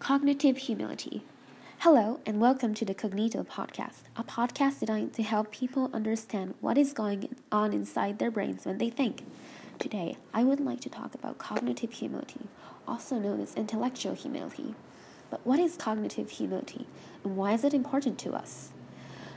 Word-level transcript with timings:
Cognitive 0.00 0.56
humility. 0.56 1.22
Hello, 1.80 2.20
and 2.24 2.40
welcome 2.40 2.72
to 2.72 2.86
the 2.86 2.94
Cognito 2.94 3.46
Podcast, 3.46 4.04
a 4.16 4.24
podcast 4.24 4.80
designed 4.80 5.12
to 5.12 5.22
help 5.22 5.52
people 5.52 5.90
understand 5.92 6.54
what 6.62 6.78
is 6.78 6.94
going 6.94 7.36
on 7.52 7.74
inside 7.74 8.18
their 8.18 8.30
brains 8.30 8.64
when 8.64 8.78
they 8.78 8.88
think. 8.88 9.26
Today, 9.78 10.16
I 10.32 10.42
would 10.42 10.58
like 10.58 10.80
to 10.80 10.88
talk 10.88 11.14
about 11.14 11.36
cognitive 11.36 11.92
humility, 11.92 12.48
also 12.88 13.18
known 13.18 13.42
as 13.42 13.54
intellectual 13.54 14.14
humility. 14.14 14.74
But 15.28 15.46
what 15.46 15.60
is 15.60 15.76
cognitive 15.76 16.30
humility, 16.30 16.86
and 17.22 17.36
why 17.36 17.52
is 17.52 17.62
it 17.62 17.74
important 17.74 18.18
to 18.20 18.32
us? 18.32 18.70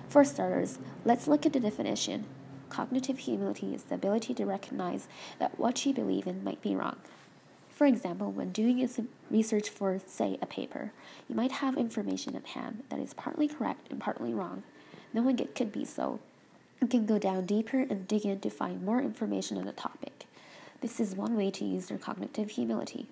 For 0.08 0.24
starters, 0.24 0.80
let's 1.04 1.28
look 1.28 1.46
at 1.46 1.52
the 1.52 1.60
definition. 1.60 2.24
Cognitive 2.70 3.20
humility 3.20 3.76
is 3.76 3.84
the 3.84 3.96
ability 3.96 4.34
to 4.36 4.46
recognize 4.46 5.10
that 5.40 5.60
what 5.60 5.86
you 5.86 5.94
believe 5.94 6.26
in 6.26 6.42
might 6.42 6.62
be 6.62 6.74
wrong. 6.74 6.96
For 7.74 7.88
example, 7.88 8.32
when 8.32 8.52
doing 8.52 8.88
research 9.32 9.68
for, 9.68 10.00
say, 10.06 10.38
a 10.42 10.46
paper, 10.46 10.92
you 11.28 11.36
might 11.36 11.54
have 11.54 11.76
information 11.76 12.36
at 12.36 12.46
hand 12.46 12.84
that 12.90 13.00
is 13.00 13.16
partly 13.16 13.48
correct 13.48 13.88
and 13.90 14.00
partly 14.00 14.32
wrong. 14.32 14.62
Knowing 15.12 15.40
it 15.40 15.56
could 15.56 15.72
be 15.72 15.84
so, 15.84 16.20
you 16.80 16.88
can 16.88 17.08
go 17.08 17.18
down 17.18 17.48
deeper 17.48 17.80
and 17.80 18.08
dig 18.08 18.26
in 18.26 18.40
to 18.42 18.50
find 18.52 18.86
more 18.86 19.02
information 19.02 19.58
on 19.58 19.68
a 19.68 19.72
topic. 19.72 20.28
This 20.82 21.00
is 21.00 21.16
one 21.16 21.36
way 21.36 21.50
to 21.50 21.66
use 21.66 21.90
your 21.90 21.98
cognitive 21.98 22.52
humility. 22.52 23.08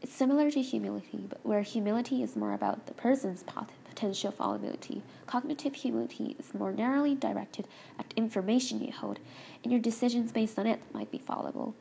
It's 0.00 0.14
similar 0.14 0.50
to 0.50 0.62
humility, 0.62 1.26
but 1.28 1.44
where 1.44 1.62
humility 1.62 2.22
is 2.22 2.36
more 2.36 2.52
about 2.52 2.86
the 2.86 2.94
person's 2.94 3.44
potential 3.88 4.30
fallibility, 4.30 5.02
cognitive 5.26 5.74
humility 5.74 6.36
is 6.38 6.54
more 6.54 6.72
narrowly 6.72 7.14
directed 7.14 7.68
at 7.98 8.14
information 8.16 8.82
you 8.82 8.92
hold, 8.92 9.18
and 9.62 9.72
your 9.72 9.80
decisions 9.80 10.32
based 10.32 10.58
on 10.58 10.66
it 10.66 10.80
might 10.92 11.10
be 11.10 11.18
fallible. 11.18 11.74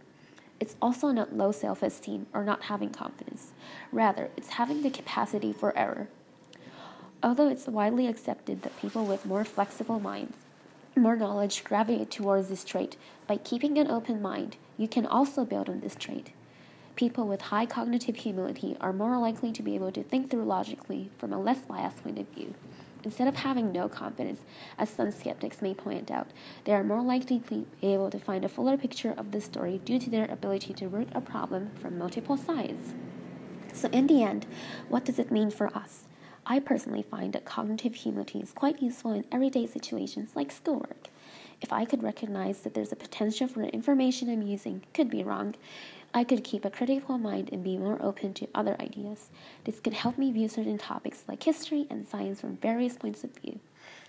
It's 0.63 0.77
also 0.81 1.11
not 1.11 1.35
low 1.35 1.51
self 1.51 1.83
esteem 1.83 2.27
or 2.33 2.45
not 2.45 2.63
having 2.71 2.89
confidence. 2.89 3.51
Rather, 3.91 4.29
it's 4.37 4.51
having 4.51 4.81
the 4.81 4.89
capacity 4.89 5.51
for 5.51 5.77
error. 5.77 6.07
Although 7.21 7.49
it's 7.49 7.67
widely 7.67 8.07
accepted 8.07 8.61
that 8.61 8.79
people 8.79 9.03
with 9.03 9.25
more 9.25 9.43
flexible 9.43 9.99
minds, 9.99 10.37
more 10.95 11.17
knowledge 11.17 11.65
gravitate 11.65 12.11
towards 12.11 12.47
this 12.47 12.63
trait, 12.63 12.95
by 13.27 13.35
keeping 13.35 13.77
an 13.77 13.91
open 13.91 14.21
mind, 14.21 14.55
you 14.77 14.87
can 14.87 15.05
also 15.05 15.43
build 15.43 15.67
on 15.67 15.81
this 15.81 15.95
trait. 15.95 16.31
People 16.95 17.27
with 17.27 17.41
high 17.41 17.65
cognitive 17.65 18.15
humility 18.15 18.77
are 18.79 18.93
more 18.93 19.17
likely 19.17 19.51
to 19.51 19.61
be 19.61 19.75
able 19.75 19.91
to 19.91 20.01
think 20.01 20.31
through 20.31 20.45
logically 20.45 21.09
from 21.17 21.33
a 21.33 21.41
less 21.41 21.59
biased 21.65 22.01
point 22.01 22.19
of 22.19 22.29
view. 22.29 22.53
Instead 23.03 23.27
of 23.27 23.35
having 23.35 23.71
no 23.71 23.89
confidence, 23.89 24.41
as 24.77 24.89
some 24.89 25.11
skeptics 25.11 25.61
may 25.61 25.73
point 25.73 26.09
out, 26.09 26.27
they 26.63 26.73
are 26.73 26.83
more 26.83 27.01
likely 27.01 27.39
to 27.39 27.49
be 27.49 27.65
able 27.81 28.09
to 28.09 28.19
find 28.19 28.45
a 28.45 28.49
fuller 28.49 28.77
picture 28.77 29.13
of 29.17 29.31
the 29.31 29.41
story 29.41 29.81
due 29.83 29.99
to 29.99 30.09
their 30.09 30.31
ability 30.31 30.73
to 30.73 30.87
work 30.87 31.07
a 31.13 31.21
problem 31.21 31.71
from 31.75 31.97
multiple 31.97 32.37
sides. 32.37 32.93
So, 33.73 33.89
in 33.89 34.07
the 34.07 34.23
end, 34.23 34.45
what 34.87 35.03
does 35.03 35.19
it 35.19 35.31
mean 35.31 35.51
for 35.51 35.75
us? 35.75 36.05
I 36.45 36.59
personally 36.59 37.03
find 37.03 37.31
that 37.33 37.45
cognitive 37.45 37.95
humility 37.95 38.39
is 38.39 38.51
quite 38.51 38.81
useful 38.81 39.13
in 39.13 39.23
everyday 39.31 39.65
situations 39.65 40.31
like 40.35 40.51
schoolwork. 40.51 41.07
If 41.61 41.71
I 41.71 41.85
could 41.85 42.03
recognize 42.03 42.59
that 42.59 42.73
there's 42.73 42.91
a 42.91 42.97
potential 42.97 43.47
for 43.47 43.61
information 43.63 44.29
I'm 44.29 44.41
using 44.41 44.83
could 44.93 45.09
be 45.09 45.23
wrong, 45.23 45.55
I 46.13 46.25
could 46.25 46.43
keep 46.43 46.65
a 46.65 46.69
critical 46.69 47.17
mind 47.17 47.49
and 47.53 47.63
be 47.63 47.77
more 47.77 47.97
open 48.01 48.33
to 48.35 48.49
other 48.53 48.75
ideas. 48.81 49.29
This 49.63 49.79
could 49.79 49.93
help 49.93 50.17
me 50.17 50.33
view 50.33 50.49
certain 50.49 50.77
topics 50.77 51.23
like 51.29 51.43
history 51.43 51.87
and 51.89 52.05
science 52.05 52.41
from 52.41 52.57
various 52.57 52.97
points 52.97 53.23
of 53.23 53.31
view. 53.37 53.59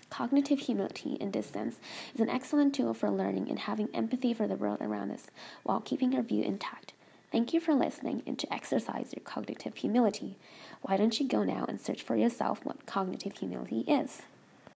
Cognitive 0.09 0.59
humility, 0.59 1.13
in 1.13 1.31
this 1.31 1.47
sense, 1.47 1.79
is 2.13 2.19
an 2.19 2.29
excellent 2.29 2.75
tool 2.75 2.93
for 2.93 3.09
learning 3.09 3.49
and 3.49 3.59
having 3.59 3.87
empathy 3.93 4.33
for 4.33 4.45
the 4.45 4.57
world 4.57 4.79
around 4.81 5.11
us 5.11 5.27
while 5.63 5.79
keeping 5.79 6.13
our 6.15 6.21
view 6.21 6.43
intact. 6.43 6.93
Thank 7.35 7.53
you 7.53 7.59
for 7.59 7.73
listening 7.73 8.23
and 8.25 8.39
to 8.39 8.53
exercise 8.53 9.11
your 9.13 9.21
cognitive 9.25 9.75
humility. 9.75 10.37
Why 10.83 10.95
don't 10.95 11.19
you 11.19 11.27
go 11.27 11.43
now 11.43 11.65
and 11.67 11.81
search 11.81 12.01
for 12.01 12.15
yourself 12.15 12.63
what 12.63 12.85
cognitive 12.85 13.37
humility 13.37 13.81
is? 13.81 14.21